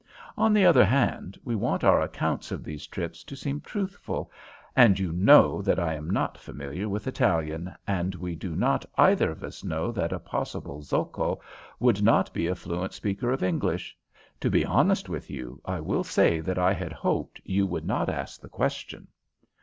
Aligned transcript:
On 0.35 0.51
the 0.51 0.65
other 0.65 0.83
hand, 0.83 1.37
we 1.45 1.53
want 1.55 1.83
our 1.83 2.01
accounts 2.01 2.49
of 2.51 2.63
these 2.63 2.87
trips 2.87 3.23
to 3.23 3.35
seem 3.35 3.61
truthful, 3.61 4.31
and 4.75 4.97
you 4.97 5.11
know 5.11 5.61
that 5.61 5.77
I 5.77 5.93
am 5.93 6.09
not 6.09 6.39
familiar 6.39 6.89
with 6.89 7.05
Italian, 7.05 7.75
and 7.85 8.15
we 8.15 8.35
do 8.35 8.55
not 8.55 8.83
either 8.97 9.29
of 9.29 9.43
us 9.43 9.63
know 9.63 9.91
that 9.91 10.11
a 10.11 10.17
possible 10.17 10.81
Zocco 10.81 11.39
would 11.79 12.01
not 12.01 12.33
be 12.33 12.47
a 12.47 12.55
fluent 12.55 12.93
speaker 12.93 13.29
of 13.31 13.43
English. 13.43 13.95
To 14.39 14.49
be 14.49 14.65
honest 14.65 15.07
with 15.07 15.29
you, 15.29 15.61
I 15.65 15.79
will 15.79 16.03
say 16.03 16.39
that 16.39 16.57
I 16.57 16.73
had 16.73 16.93
hoped 16.93 17.39
you 17.43 17.67
would 17.67 17.85
not 17.85 18.09
ask 18.09 18.41
the 18.41 18.49
question." 18.49 19.07